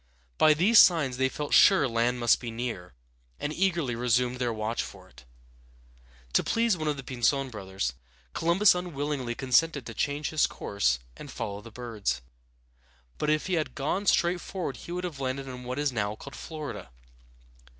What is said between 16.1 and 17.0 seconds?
called Flor´i da.